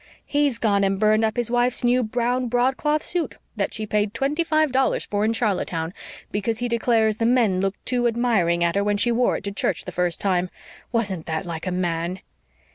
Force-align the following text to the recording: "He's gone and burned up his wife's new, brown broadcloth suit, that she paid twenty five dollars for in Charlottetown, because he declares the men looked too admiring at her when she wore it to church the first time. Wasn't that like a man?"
"He's 0.25 0.57
gone 0.57 0.83
and 0.83 0.97
burned 0.99 1.23
up 1.23 1.37
his 1.37 1.51
wife's 1.51 1.83
new, 1.83 2.01
brown 2.01 2.47
broadcloth 2.47 3.03
suit, 3.03 3.37
that 3.55 3.71
she 3.71 3.85
paid 3.85 4.15
twenty 4.15 4.43
five 4.43 4.71
dollars 4.71 5.05
for 5.05 5.23
in 5.23 5.31
Charlottetown, 5.31 5.93
because 6.31 6.57
he 6.57 6.67
declares 6.67 7.17
the 7.17 7.25
men 7.27 7.61
looked 7.61 7.85
too 7.85 8.07
admiring 8.07 8.63
at 8.63 8.73
her 8.73 8.83
when 8.83 8.97
she 8.97 9.11
wore 9.11 9.37
it 9.37 9.43
to 9.43 9.51
church 9.51 9.85
the 9.85 9.91
first 9.91 10.19
time. 10.19 10.49
Wasn't 10.91 11.27
that 11.27 11.45
like 11.45 11.67
a 11.67 11.71
man?" 11.71 12.21